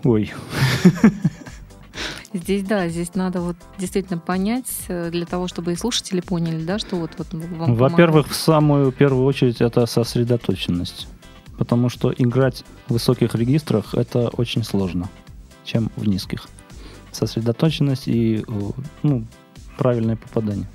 Ой, 0.04 0.32
Здесь, 2.34 2.64
да, 2.64 2.88
здесь 2.88 3.14
надо 3.14 3.42
вот 3.42 3.58
действительно 3.78 4.18
понять, 4.18 4.72
э, 4.88 5.10
для 5.12 5.26
того, 5.26 5.48
чтобы 5.48 5.74
и 5.74 5.76
слушатели 5.76 6.22
поняли, 6.22 6.64
да, 6.64 6.80
что 6.80 6.96
вот, 6.96 7.12
вот 7.18 7.28
вам 7.34 7.76
Во-первых, 7.76 8.30
в 8.30 8.36
самую 8.36 8.94
первую 8.94 9.26
очередь 9.26 9.60
это 9.60 9.86
сосредоточенность. 9.86 11.08
Потому 11.62 11.90
что 11.90 12.12
играть 12.18 12.64
в 12.88 12.94
высоких 12.94 13.36
регистрах 13.36 13.94
это 13.94 14.30
очень 14.30 14.64
сложно, 14.64 15.10
чем 15.64 15.92
в 15.96 16.08
низких. 16.08 16.48
Сосредоточенность 17.12 18.08
и 18.08 18.38
э, 18.38 18.44
ну, 19.04 19.28
правильное 19.78 20.16
попадание. 20.16 20.68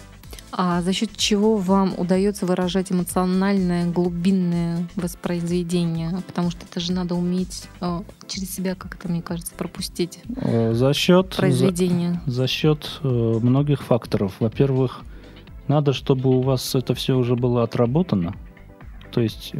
А 0.52 0.80
за 0.82 0.92
счет 0.92 1.10
чего 1.16 1.56
вам 1.56 1.94
удается 1.98 2.46
выражать 2.46 2.92
эмоциональное, 2.92 3.90
глубинное 3.90 4.86
воспроизведение? 4.94 6.22
Потому 6.24 6.52
что 6.52 6.60
это 6.70 6.78
же 6.78 6.92
надо 6.92 7.16
уметь 7.16 7.64
э, 7.80 8.02
через 8.28 8.54
себя, 8.54 8.76
как 8.76 8.94
это, 8.94 9.08
мне 9.08 9.22
кажется, 9.22 9.52
пропустить 9.56 10.20
Э, 10.36 10.72
За 10.72 10.94
счет, 10.94 11.32
за, 11.32 11.36
произведение. 11.36 12.20
за 12.26 12.46
счет 12.46 13.00
многих 13.02 13.82
факторов. 13.82 14.34
Во-первых, 14.38 15.00
надо, 15.66 15.92
чтобы 15.92 16.30
у 16.30 16.42
вас 16.42 16.76
это 16.76 16.94
все 16.94 17.16
уже 17.16 17.34
было 17.34 17.64
отработано. 17.64 18.36
То 19.10 19.20
есть 19.20 19.52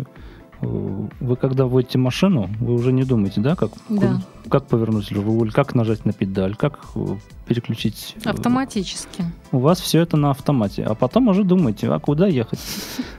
вы 0.60 1.36
когда 1.36 1.66
вводите 1.66 1.98
машину, 1.98 2.48
вы 2.60 2.74
уже 2.74 2.92
не 2.92 3.04
думаете, 3.04 3.40
да, 3.40 3.56
как, 3.56 3.70
Да. 3.88 4.22
как 4.48 4.66
повернуть 4.66 5.12
руль, 5.12 5.52
как 5.52 5.74
нажать 5.74 6.04
на 6.06 6.12
педаль, 6.12 6.54
как 6.56 6.78
э, 6.94 7.16
переключить. 7.46 8.16
э, 8.24 8.30
Автоматически. 8.30 9.24
У 9.52 9.58
вас 9.58 9.80
все 9.80 10.00
это 10.00 10.16
на 10.16 10.30
автомате, 10.30 10.82
а 10.84 10.94
потом 10.94 11.28
уже 11.28 11.44
думаете, 11.44 11.88
а 11.90 11.98
куда 11.98 12.26
ехать? 12.26 12.60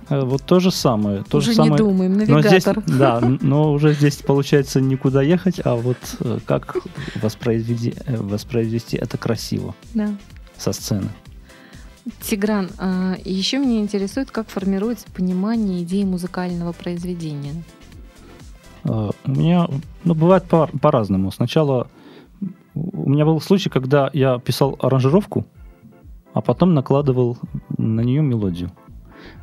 Э, 0.10 0.22
Вот 0.22 0.42
то 0.44 0.62
же 0.62 0.72
самое. 0.72 1.24
То 1.30 1.40
Уже 1.40 1.48
же 1.48 1.56
самое. 1.56 1.72
не 1.74 1.78
думаем, 1.78 2.14
Но 2.30 2.40
здесь, 2.42 2.66
навигатор. 2.66 2.84
да, 2.98 3.20
но 3.42 3.74
уже 3.74 3.94
здесь 3.94 4.16
получается 4.18 4.80
никуда 4.80 5.22
ехать, 5.22 5.60
а 5.66 5.76
вот 5.76 5.98
как 6.46 6.78
воспроизведи, 7.22 7.94
э, 8.06 8.16
воспроизвести 8.18 8.96
это 8.96 9.18
красиво 9.18 9.76
Да. 9.94 10.10
со 10.58 10.72
сцены. 10.72 11.10
Тигран, 12.22 12.70
еще 13.26 13.58
меня 13.60 13.80
интересует, 13.80 14.32
как 14.32 14.48
формируется 14.50 15.08
понимание 15.14 15.84
идеи 15.84 16.04
музыкального 16.04 16.72
произведения. 16.72 17.64
Э, 18.84 19.12
У 19.26 19.32
меня, 19.32 19.68
ну, 20.04 20.14
бывает 20.14 20.46
по- 20.46 20.68
по-разному. 20.68 21.32
Сначала 21.32 21.88
у 22.74 23.10
меня 23.10 23.26
был 23.26 23.42
случай, 23.42 23.70
когда 23.70 24.10
я 24.14 24.40
писал 24.40 24.78
аранжировку, 24.80 25.46
а 26.34 26.42
потом 26.42 26.74
накладывал 26.74 27.38
на 27.78 28.02
нее 28.02 28.22
мелодию. 28.22 28.72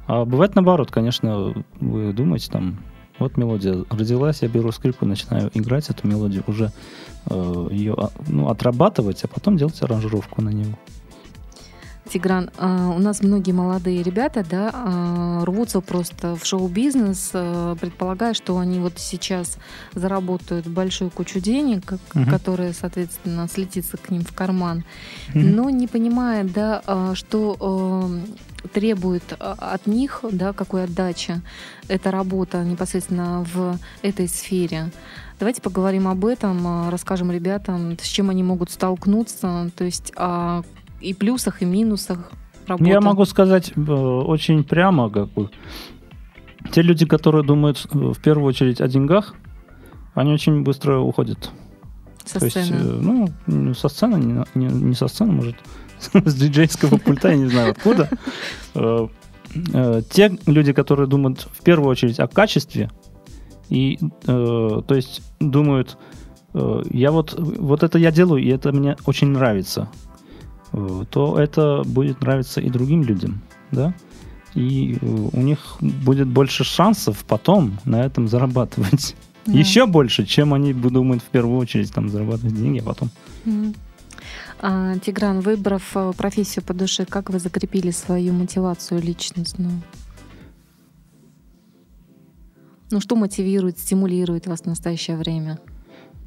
А 0.06 0.25
бывает 0.25 0.54
наоборот, 0.54 0.90
конечно, 0.90 1.54
вы 1.80 2.12
думаете 2.12 2.50
там, 2.50 2.78
вот 3.18 3.37
мелодия 3.37 3.85
родилась, 3.90 4.42
я 4.42 4.49
беру 4.49 4.71
скрипку, 4.73 5.06
начинаю 5.06 5.50
играть 5.54 5.88
эту 5.90 6.06
мелодию, 6.06 6.44
уже 6.47 6.73
э, 7.26 7.68
ее 7.71 7.94
а, 7.97 8.11
ну, 8.28 8.49
отрабатывать, 8.49 9.25
а 9.25 9.28
потом 9.28 9.56
делать 9.56 9.80
аранжировку 9.83 10.42
на 10.42 10.50
нее. 10.50 10.76
Тигран, 12.14 12.49
а, 12.59 12.90
у 12.90 13.00
нас 13.00 13.23
многие 13.25 13.50
молодые 13.50 14.04
ребята, 14.04 14.47
да, 14.49 14.71
а, 14.73 15.44
рвутся 15.44 15.80
просто 15.80 16.37
в 16.37 16.47
шоу-бизнес, 16.47 17.30
а, 17.35 17.75
предполагая, 17.75 18.35
что 18.35 18.56
они 18.61 18.78
вот 18.78 18.92
сейчас 18.99 19.59
заработают 19.94 20.68
большую 20.68 21.11
кучу 21.11 21.40
денег, 21.40 21.94
Мгм. 22.14 22.30
которая, 22.30 22.73
соответственно, 22.73 23.49
слетится 23.49 23.97
к 23.97 24.11
ним 24.11 24.23
в 24.23 24.33
карман, 24.33 24.85
Мгм. 25.35 25.56
но 25.56 25.71
не 25.71 25.88
понимая, 25.88 26.44
да, 26.44 26.83
что 27.14 28.09
требует 28.73 29.25
от 29.40 29.87
них, 29.88 30.21
да, 30.30 30.52
какой 30.52 30.85
отдачи 30.85 31.42
эта 31.88 32.12
работа 32.12 32.62
непосредственно 32.62 33.44
в 33.52 33.76
этой 34.02 34.28
сфере. 34.28 34.92
Давайте 35.40 35.61
поговорим 35.61 36.06
об 36.06 36.25
этом, 36.25 36.88
расскажем 36.90 37.33
ребятам, 37.33 37.99
с 38.00 38.06
чем 38.06 38.30
они 38.30 38.44
могут 38.44 38.71
столкнуться, 38.71 39.73
то 39.76 39.83
есть 39.83 40.12
и 41.04 41.14
плюсах, 41.14 41.62
и 41.62 41.64
минусах 41.64 42.32
работы. 42.66 42.90
Я 42.90 43.00
могу 43.00 43.25
сказать 43.25 43.73
э, 43.76 43.80
очень 43.80 44.64
прямо, 44.64 45.11
как 45.11 45.28
бы. 45.32 45.50
Те 46.73 46.82
люди, 46.82 47.06
которые 47.06 47.44
думают 47.44 47.87
э, 47.92 47.99
в 47.99 48.20
первую 48.20 48.46
очередь 48.49 48.80
о 48.80 48.88
деньгах, 48.88 49.34
они 50.14 50.32
очень 50.32 50.62
быстро 50.62 50.99
уходят. 50.99 51.50
со 52.25 52.38
То 52.38 52.46
есть, 52.46 52.58
сцены. 52.64 52.76
э, 52.78 53.28
ну, 53.46 53.75
со 53.75 53.88
сцены, 53.88 54.16
не, 54.16 54.44
не- 54.54 54.75
не 54.75 54.94
со 54.94 55.08
сцены, 55.08 55.32
может, 55.32 55.56
с 56.12 56.34
диджейского 56.34 56.96
пульта, 56.99 57.28
я 57.30 57.37
не 57.37 57.46
знаю 57.49 57.73
откуда. 57.73 58.08
Те 60.11 60.37
люди, 60.46 60.73
которые 60.73 61.06
думают 61.06 61.46
в 61.52 61.62
первую 61.62 61.88
очередь 61.90 62.18
о 62.18 62.26
качестве, 62.26 62.90
и, 63.68 63.99
то 64.26 64.84
есть, 64.88 65.23
думают, 65.38 65.96
я 66.90 67.12
вот, 67.12 67.34
вот 67.38 67.82
это 67.84 67.99
я 67.99 68.11
делаю, 68.11 68.42
и 68.42 68.49
это 68.49 68.73
мне 68.73 68.96
очень 69.06 69.28
нравится, 69.28 69.88
то 71.11 71.38
это 71.38 71.83
будет 71.85 72.21
нравиться 72.21 72.61
и 72.61 72.71
другим 72.71 73.02
людям, 73.02 73.40
да? 73.71 73.95
И 74.54 74.99
э, 75.00 75.28
у 75.33 75.40
них 75.40 75.76
будет 75.81 76.28
больше 76.28 76.64
шансов 76.64 77.25
потом 77.26 77.78
на 77.85 78.04
этом 78.04 78.28
зарабатывать. 78.28 79.16
Да. 79.47 79.52
Еще 79.52 79.87
больше, 79.87 80.25
чем 80.25 80.54
они 80.54 80.73
думают 80.73 81.23
в 81.23 81.26
первую 81.26 81.59
очередь 81.59 81.93
там 81.93 82.09
зарабатывать 82.09 82.54
деньги, 82.54 82.78
а 82.78 82.85
потом. 82.85 83.11
А, 84.61 84.97
Тигран, 84.99 85.40
выбрав 85.40 85.90
э, 85.95 86.12
профессию 86.16 86.64
по 86.64 86.73
душе, 86.73 87.04
как 87.04 87.28
вы 87.28 87.38
закрепили 87.38 87.90
свою 87.90 88.33
мотивацию 88.33 89.02
личностную? 89.02 89.83
Ну, 92.90 93.00
что 93.00 93.16
мотивирует, 93.16 93.78
стимулирует 93.78 94.47
вас 94.47 94.62
в 94.62 94.66
настоящее 94.66 95.16
время? 95.16 95.59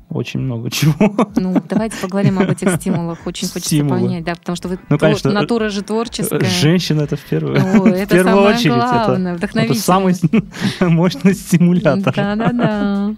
Очень 0.09 0.39
много 0.39 0.69
чего. 0.71 1.27
Ну, 1.35 1.61
давайте 1.69 1.97
поговорим 2.01 2.39
об 2.39 2.49
этих 2.49 2.75
стимулах. 2.75 3.19
Очень 3.25 3.47
хочется 3.49 3.75
Стимулы. 3.75 3.99
понять, 4.01 4.23
да, 4.23 4.35
потому 4.35 4.55
что 4.55 4.69
вы 4.69 4.79
Ну, 4.89 4.97
конечно, 4.97 5.31
натура 5.31 5.69
же 5.69 5.81
творческая. 5.81 6.39
Женщина 6.45 7.01
это 7.01 7.17
в 7.17 7.21
первую, 7.21 7.57
О, 7.61 7.79
в 7.81 7.85
это 7.87 8.15
первую 8.15 8.35
самое 8.35 8.55
очередь. 8.55 8.73
главное, 8.75 9.35
это, 9.35 9.59
это 9.59 9.73
самый 9.75 10.15
мощный 10.81 11.33
стимулятор. 11.33 12.13
Да-да-да. 12.15 13.15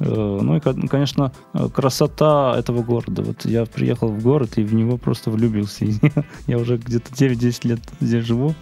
Э, 0.00 0.38
Ну 0.40 0.56
и, 0.56 0.60
кон- 0.60 0.88
конечно, 0.88 1.32
э, 1.54 1.68
красота 1.74 2.54
этого 2.56 2.82
города. 2.82 3.22
Вот 3.22 3.44
я 3.44 3.66
приехал 3.66 4.08
в 4.08 4.22
город 4.22 4.52
и 4.56 4.62
в 4.62 4.72
него 4.72 4.96
просто 4.96 5.30
влюбился. 5.30 5.84
Я 6.46 6.56
уже 6.58 6.76
где-то 6.78 7.12
9-10 7.12 7.68
лет 7.68 7.80
здесь 8.00 8.24
живу 8.24 8.54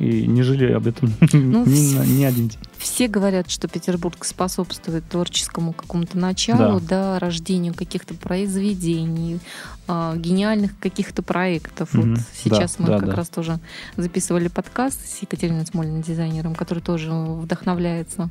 и 0.00 0.26
не 0.26 0.42
жалею 0.42 0.76
об 0.78 0.86
этом 0.86 1.12
Ну, 1.32 1.64
ни, 1.66 1.94
на- 1.94 2.04
ни 2.06 2.24
один 2.24 2.48
день. 2.48 2.58
Все 2.78 3.06
говорят, 3.08 3.50
что 3.50 3.68
Петербург 3.68 4.24
способствует 4.24 5.04
творческому 5.08 5.74
какому-то 5.74 6.16
началу, 6.18 6.80
да, 6.80 7.18
рождению 7.18 7.74
каких-то 7.74 8.14
произведений, 8.14 9.38
а, 9.86 10.16
гениальных 10.16 10.78
каких-то 10.78 11.22
проектов. 11.22 11.92
Мгм. 11.92 12.14
Вот 12.14 12.24
сейчас 12.32 12.76
Да, 12.78 12.82
мы 12.82 12.88
да, 12.88 12.98
как 13.00 13.08
да. 13.10 13.16
раз 13.16 13.28
тоже 13.28 13.58
записывали 13.98 14.48
подкаст 14.48 14.98
с 15.06 15.20
Екатериной 15.20 15.66
Смольной, 15.66 16.02
дизайнером, 16.02 16.54
который 16.54 16.82
тоже 16.82 17.10
вдохновляется 17.12 18.30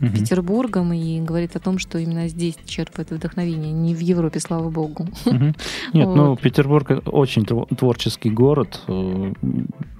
Мгм. 0.00 0.12
Петербургом 0.12 0.92
и 0.92 1.20
говорит 1.20 1.54
о 1.54 1.60
том, 1.60 1.78
что 1.78 1.98
именно 1.98 2.26
здесь 2.28 2.56
черпает 2.66 3.12
вдохновение, 3.12 3.70
не 3.72 3.94
в 3.94 4.00
Европе, 4.00 4.40
слава 4.40 4.70
богу. 4.70 5.06
Мгм. 5.24 5.54
Нет, 5.92 6.08
ну, 6.16 6.30
Вот. 6.30 6.40
Петербург 6.40 6.90
это 6.90 7.08
очень 7.10 7.42
тво- 7.44 7.72
творческий 7.76 8.30
город. 8.30 8.80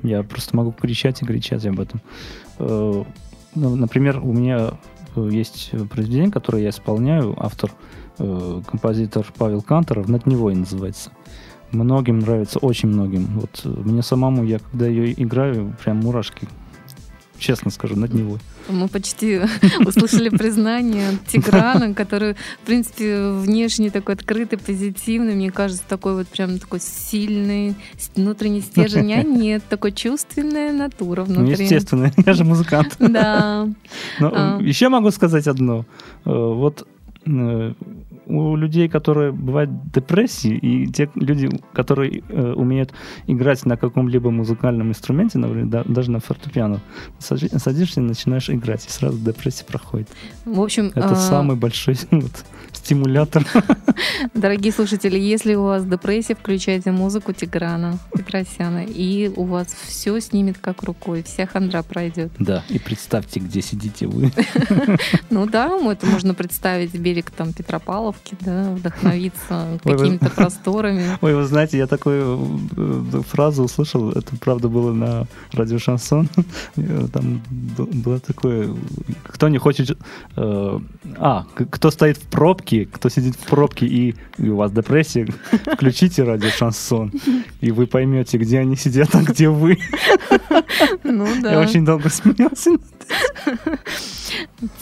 Я 0.04 0.23
просто 0.23 0.54
могу 0.54 0.70
кричать 0.70 1.23
и 1.23 1.25
кричать 1.25 1.64
об 1.66 1.80
этом. 1.80 2.00
Э, 2.58 3.04
ну, 3.54 3.75
Например, 3.75 4.20
у 4.23 4.32
меня 4.32 4.75
э, 5.16 5.28
есть 5.32 5.70
произведение, 5.90 6.30
которое 6.30 6.62
я 6.62 6.68
исполняю, 6.68 7.34
автор, 7.42 7.73
э, 8.18 8.62
композитор 8.66 9.26
Павел 9.37 9.62
Канторов, 9.62 10.08
«Над 10.08 10.26
Невой» 10.26 10.54
называется. 10.54 11.11
Многим 11.73 12.18
нравится, 12.18 12.58
очень 12.58 12.90
многим. 12.90 13.26
Вот 13.40 13.64
мне 13.64 14.02
самому, 14.02 14.44
я 14.44 14.58
когда 14.58 14.87
ее 14.87 15.20
играю, 15.20 15.75
прям 15.82 15.96
мурашки 15.96 16.46
честно 17.44 17.70
скажу, 17.70 17.96
над 17.96 18.12
Невой. 18.14 18.38
Мы 18.68 18.88
почти 18.88 19.40
услышали 19.86 20.30
признание 20.30 21.18
Тиграна, 21.28 21.94
который, 21.94 22.34
в 22.34 22.66
принципе, 22.66 23.30
внешне 23.30 23.90
такой 23.90 24.14
открытый, 24.14 24.58
позитивный, 24.58 25.34
мне 25.34 25.50
кажется, 25.50 25.82
такой 25.86 26.14
вот 26.14 26.28
прям 26.28 26.58
такой 26.58 26.80
сильный, 26.80 27.74
внутренний 28.16 28.62
стержень, 28.62 29.12
а 29.12 29.22
нет, 29.22 29.62
такой 29.68 29.92
чувственная 29.92 30.72
натура 30.72 31.24
ну, 31.28 31.34
внутри. 31.34 31.56
Ну, 31.56 31.62
естественно, 31.62 32.12
я 32.26 32.32
же 32.32 32.44
музыкант. 32.44 32.96
Да. 32.98 33.68
Но 34.18 34.32
а. 34.34 34.58
Еще 34.62 34.88
могу 34.88 35.10
сказать 35.10 35.46
одно. 35.46 35.84
Э, 36.24 36.30
вот 36.30 36.86
э, 37.26 37.74
у 38.26 38.56
людей, 38.56 38.88
которые 38.88 39.32
бывают 39.32 39.70
депрессии, 39.92 40.56
и 40.56 40.86
те 40.86 41.10
люди, 41.14 41.48
которые 41.72 42.22
э, 42.28 42.52
умеют 42.52 42.92
играть 43.26 43.64
на 43.66 43.76
каком-либо 43.76 44.30
музыкальном 44.30 44.90
инструменте, 44.90 45.38
например, 45.38 45.66
да, 45.66 45.84
даже 45.84 46.10
на 46.10 46.20
фортепиано, 46.20 46.80
садишься 47.18 48.00
и 48.00 48.04
начинаешь 48.04 48.50
играть, 48.50 48.86
и 48.86 48.90
сразу 48.90 49.18
депрессия 49.18 49.64
проходит. 49.64 50.08
В 50.44 50.60
общем, 50.60 50.86
это 50.94 51.12
а... 51.12 51.16
самый 51.16 51.56
большой 51.56 51.96
вот, 52.10 52.44
стимулятор. 52.72 53.44
Дорогие 54.34 54.72
слушатели, 54.72 55.18
если 55.18 55.54
у 55.54 55.64
вас 55.64 55.84
депрессия, 55.84 56.34
включайте 56.34 56.90
музыку 56.90 57.32
Тиграна 57.32 57.98
Петросяна, 58.14 58.84
и 58.84 59.30
у 59.34 59.44
вас 59.44 59.68
все 59.86 60.18
снимет 60.20 60.58
как 60.58 60.82
рукой, 60.82 61.22
вся 61.22 61.46
хандра 61.46 61.82
пройдет. 61.82 62.32
Да, 62.38 62.64
и 62.68 62.78
представьте, 62.78 63.40
где 63.40 63.62
сидите 63.62 64.06
вы. 64.06 64.30
Ну 65.30 65.46
да, 65.46 65.70
это 65.90 66.06
можно 66.06 66.34
представить 66.34 66.94
берег 66.94 67.30
там 67.30 67.52
Петропавловки, 68.14 68.37
да, 68.40 68.71
вдохновиться 68.73 69.80
какими-то 69.85 70.30
просторами. 70.37 71.18
Ой, 71.21 71.35
вы 71.35 71.44
знаете, 71.44 71.78
я 71.78 71.87
такую 71.87 72.61
э, 72.76 73.23
фразу 73.28 73.64
услышал, 73.64 74.11
это 74.11 74.37
правда 74.37 74.68
было 74.68 74.92
на 74.92 75.26
радио 75.52 75.78
Шансон, 75.78 76.28
там 77.12 77.42
было 77.56 78.21
такое, 78.21 78.75
кто 79.25 79.49
не 79.49 79.59
хочет, 79.59 79.99
э, 80.37 80.80
а, 81.16 81.47
кто 81.71 81.90
стоит 81.90 82.18
в 82.18 82.23
пробке, 82.23 82.54
пробке, 82.54 82.87
кто 82.87 83.09
сидит 83.09 83.37
в 83.37 83.47
пробке 83.47 83.87
и, 83.87 84.14
и 84.38 84.49
у 84.49 84.56
вас 84.56 84.73
депрессия, 84.73 85.26
включите 85.73 86.25
радио 86.25 86.50
шансон, 86.50 87.12
и 87.61 87.71
вы 87.71 87.87
поймете, 87.87 88.38
где 88.38 88.61
они 88.61 88.76
сидят, 88.76 89.14
а 89.14 89.23
где 89.23 89.49
вы. 89.49 89.78
Ну 91.02 91.26
да. 91.42 91.52
Я 91.52 91.61
очень 91.61 91.85
долго 91.85 92.09
смеялся. 92.09 92.71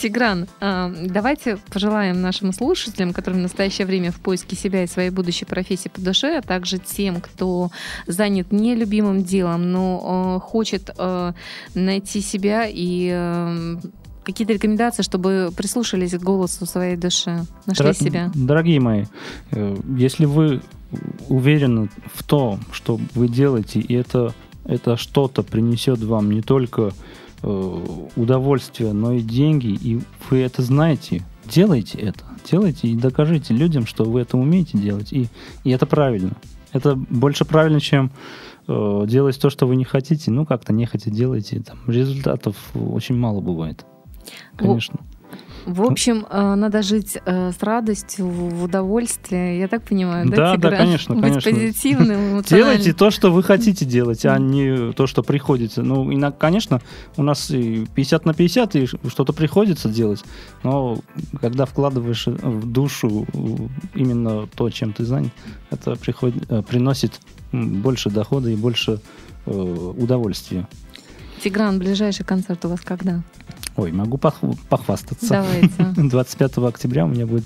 Тигран, 0.01 0.47
а, 0.61 0.93
давайте 1.07 1.59
пожелаем 1.73 2.21
нашим 2.21 2.53
слушателям, 2.53 3.13
которые 3.23 3.39
в 3.39 3.43
настоящее 3.43 3.87
время 3.87 4.11
в 4.11 4.19
поиске 4.21 4.57
себя 4.57 4.83
и 4.83 4.89
своей 4.89 5.11
будущей 5.11 5.45
профессии 5.45 5.89
по 5.89 6.01
душе, 6.01 6.39
а 6.39 6.43
также 6.43 6.79
тем, 6.79 7.21
кто 7.21 7.71
занят 8.09 8.51
нелюбимым 8.51 9.23
делом, 9.23 9.71
но 9.71 10.03
а, 10.05 10.41
хочет 10.41 10.91
а, 10.99 11.35
найти 11.75 12.21
себя 12.21 12.67
и 12.69 13.79
какие-то 14.25 14.53
рекомендации, 14.53 15.03
чтобы 15.03 15.51
прислушались 15.57 16.13
к 16.13 16.23
голосу 16.23 16.67
своей 16.67 16.97
души, 16.97 17.45
нашли 17.67 17.87
Дор- 17.87 17.95
себя? 17.95 18.31
Дорогие 18.35 18.81
мои, 18.81 19.05
э, 19.51 19.77
если 19.97 20.27
вы 20.27 20.61
уверены 21.29 21.89
в 22.15 22.23
том, 22.23 22.61
что 22.73 23.01
вы 23.15 23.29
делаете, 23.29 23.81
и 23.81 23.95
это, 23.95 24.35
это 24.65 24.97
что-то 24.97 25.43
принесет 25.43 26.01
вам 26.01 26.31
не 26.31 26.43
только 26.43 26.93
э, 27.43 28.07
удовольствие, 28.17 28.93
но 28.93 29.13
и 29.13 29.21
деньги, 29.21 29.69
и 29.69 30.01
вы 30.31 30.39
это 30.39 30.63
знаете, 30.63 31.23
делайте 31.53 31.99
это. 31.99 32.25
Делайте 32.51 32.89
и 32.89 32.97
докажите 32.97 33.55
людям, 33.55 33.87
что 33.87 34.05
вы 34.05 34.21
это 34.21 34.37
умеете 34.37 34.79
делать. 34.79 35.13
И, 35.13 35.29
и 35.65 35.71
это 35.71 35.87
правильно. 35.87 36.33
Это 36.73 36.95
больше 36.95 37.45
правильно, 37.45 37.81
чем 37.81 38.11
э, 38.67 39.05
делать 39.07 39.41
то, 39.41 39.51
что 39.51 39.67
вы 39.67 39.77
не 39.77 39.85
хотите. 39.85 40.31
Ну, 40.31 40.47
как-то 40.47 40.73
не 40.73 40.87
хотите, 40.87 41.11
делайте. 41.11 41.61
Там, 41.61 41.79
результатов 41.87 42.57
очень 42.75 43.17
мало 43.17 43.41
бывает 43.41 43.85
конечно. 44.57 45.01
В 45.67 45.83
общем, 45.83 46.27
э, 46.29 46.55
надо 46.55 46.83
жить 46.83 47.19
э, 47.25 47.53
с 47.53 47.63
радостью, 47.63 48.27
в 48.27 48.65
удовольствии, 48.65 49.59
я 49.59 49.69
так 49.69 49.83
понимаю, 49.83 50.29
да, 50.29 50.57
Да, 50.57 50.71
да, 50.71 50.77
конечно, 50.77 51.15
Быть 51.15 51.25
конечно. 51.25 51.51
позитивным, 51.51 52.43
Делайте 52.43 52.93
то, 52.93 53.11
что 53.11 53.33
вы 53.33 53.43
хотите 53.43 53.85
делать, 53.85 54.25
а 54.27 54.39
не 54.39 54.93
то, 54.93 55.07
что 55.07 55.23
приходится. 55.23 55.83
Ну, 55.83 56.11
и, 56.11 56.33
конечно, 56.39 56.81
у 57.17 57.23
нас 57.23 57.47
50 57.49 58.25
на 58.25 58.35
50, 58.35 58.77
и 58.77 58.87
что-то 58.87 59.33
приходится 59.33 59.89
делать, 59.89 60.25
но 60.63 60.99
когда 61.41 61.65
вкладываешь 61.67 62.27
в 62.27 62.71
душу 62.71 63.27
именно 63.95 64.47
то, 64.55 64.69
чем 64.71 64.93
ты 64.93 65.05
занят, 65.05 65.33
это 65.71 65.97
приходит, 65.97 66.51
э, 66.51 66.63
приносит 66.63 67.21
больше 67.53 68.11
дохода 68.11 68.51
и 68.51 68.57
больше 68.57 69.01
удовольствия. 69.45 70.69
Тигран, 71.43 71.81
ближайший 71.81 72.25
концерт 72.25 72.65
у 72.65 72.69
вас 72.69 72.81
когда? 72.81 73.23
Ой, 73.77 73.93
могу 73.93 74.17
пох- 74.19 74.57
похвастаться. 74.69 75.29
Давайте. 75.29 76.01
25 76.09 76.59
октября 76.59 77.05
у 77.05 77.09
меня 77.09 77.27
будет 77.27 77.45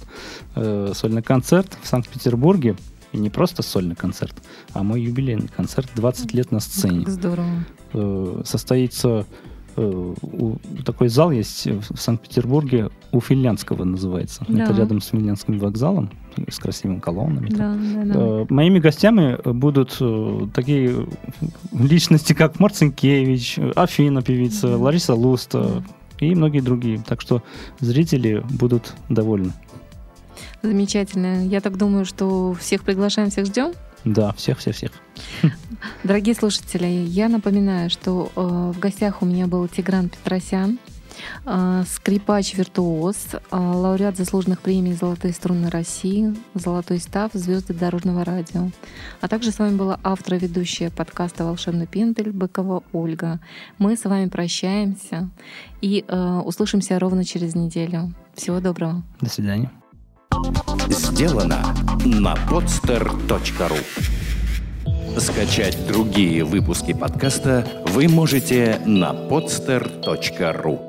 э, 0.54 0.92
сольный 0.94 1.22
концерт 1.22 1.76
в 1.82 1.86
Санкт-Петербурге. 1.88 2.76
И 3.12 3.18
не 3.18 3.30
просто 3.30 3.62
сольный 3.62 3.94
концерт, 3.94 4.34
а 4.74 4.82
мой 4.82 5.00
юбилейный 5.00 5.48
концерт 5.48 5.88
20 5.94 6.34
лет 6.34 6.50
на 6.50 6.58
сцене. 6.60 7.04
Как 7.04 7.14
здорово. 7.14 7.46
Э, 7.94 8.42
состоится 8.44 9.24
э, 9.76 10.14
у, 10.22 10.56
такой 10.84 11.08
зал 11.08 11.30
есть 11.30 11.66
в 11.66 11.96
Санкт-Петербурге, 11.96 12.90
у 13.12 13.20
Финляндского 13.20 13.84
называется. 13.84 14.44
Да. 14.48 14.64
Это 14.64 14.74
рядом 14.74 15.00
с 15.00 15.06
Финляндским 15.06 15.58
вокзалом, 15.60 16.10
с 16.48 16.58
красивыми 16.58 16.98
колоннами. 16.98 17.48
Да, 17.48 17.74
да, 17.74 18.04
да. 18.04 18.14
Э, 18.16 18.46
моими 18.50 18.80
гостями 18.80 19.38
будут 19.50 19.96
э, 20.00 20.48
такие 20.52 21.06
личности, 21.72 22.32
как 22.32 22.58
Марцинкевич, 22.58 23.58
Афина 23.76 24.20
певица, 24.20 24.68
да. 24.68 24.76
Лариса 24.78 25.14
Луста, 25.14 25.82
и 26.20 26.34
многие 26.34 26.60
другие. 26.60 27.02
Так 27.06 27.20
что 27.20 27.42
зрители 27.80 28.42
будут 28.50 28.94
довольны. 29.08 29.52
Замечательно. 30.62 31.46
Я 31.46 31.60
так 31.60 31.76
думаю, 31.76 32.04
что 32.04 32.54
всех 32.54 32.82
приглашаем, 32.82 33.30
всех 33.30 33.46
ждем. 33.46 33.72
Да, 34.04 34.32
всех-всех-всех. 34.32 34.92
Дорогие 36.04 36.34
слушатели, 36.34 36.86
я 36.86 37.28
напоминаю, 37.28 37.90
что 37.90 38.30
э, 38.36 38.72
в 38.74 38.78
гостях 38.78 39.20
у 39.20 39.26
меня 39.26 39.48
был 39.48 39.66
Тигран 39.66 40.08
Петросян, 40.08 40.78
скрипач-виртуоз, 41.44 43.16
а, 43.50 43.58
лауреат 43.58 44.16
заслуженных 44.16 44.60
премий 44.60 44.92
«Золотые 44.92 45.32
струны 45.32 45.70
России», 45.70 46.34
«Золотой 46.54 46.98
став», 46.98 47.30
«Звезды 47.34 47.74
дорожного 47.74 48.24
радио». 48.24 48.70
А 49.20 49.28
также 49.28 49.50
с 49.50 49.58
вами 49.58 49.76
была 49.76 49.98
автор 50.02 50.34
и 50.34 50.38
ведущая 50.38 50.90
подкаста 50.90 51.44
«Волшебный 51.44 51.86
пендель» 51.86 52.32
Быкова 52.32 52.82
Ольга. 52.92 53.40
Мы 53.78 53.96
с 53.96 54.04
вами 54.04 54.28
прощаемся 54.28 55.30
и 55.80 56.04
э, 56.06 56.40
услышимся 56.44 56.98
ровно 56.98 57.24
через 57.24 57.54
неделю. 57.54 58.12
Всего 58.34 58.60
доброго. 58.60 59.02
До 59.20 59.30
свидания. 59.30 59.70
Сделано 60.88 61.74
на 62.04 62.34
podster.ru 62.50 63.78
Скачать 65.18 65.86
другие 65.86 66.44
выпуски 66.44 66.92
подкаста 66.92 67.66
вы 67.86 68.06
можете 68.06 68.80
на 68.84 69.12
podster.ru 69.12 70.85